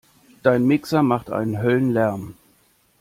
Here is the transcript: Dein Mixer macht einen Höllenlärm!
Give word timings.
Dein 0.41 0.65
Mixer 0.65 1.03
macht 1.03 1.29
einen 1.29 1.61
Höllenlärm! 1.61 2.33